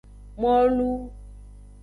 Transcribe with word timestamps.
Molu. 0.41 0.89